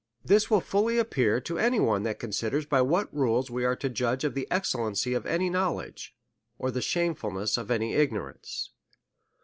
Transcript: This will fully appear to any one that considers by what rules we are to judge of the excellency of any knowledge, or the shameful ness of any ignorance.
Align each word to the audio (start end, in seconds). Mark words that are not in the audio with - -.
This 0.25 0.49
will 0.49 0.61
fully 0.61 0.97
appear 0.97 1.39
to 1.41 1.59
any 1.59 1.79
one 1.79 2.01
that 2.01 2.17
considers 2.17 2.65
by 2.65 2.81
what 2.81 3.15
rules 3.15 3.51
we 3.51 3.63
are 3.65 3.75
to 3.75 3.87
judge 3.87 4.23
of 4.23 4.33
the 4.33 4.47
excellency 4.49 5.13
of 5.13 5.27
any 5.27 5.47
knowledge, 5.47 6.15
or 6.57 6.71
the 6.71 6.81
shameful 6.81 7.29
ness 7.29 7.55
of 7.55 7.69
any 7.69 7.93
ignorance. 7.93 8.71